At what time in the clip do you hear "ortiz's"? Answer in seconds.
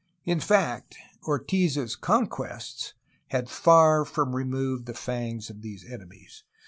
1.27-1.95